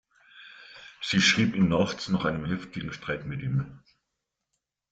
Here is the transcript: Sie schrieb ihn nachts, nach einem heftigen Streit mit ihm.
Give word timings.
Sie 0.99 1.21
schrieb 1.21 1.55
ihn 1.55 1.67
nachts, 1.69 2.07
nach 2.09 2.25
einem 2.25 2.43
heftigen 2.45 2.91
Streit 2.91 3.27
mit 3.27 3.39
ihm. 3.43 3.77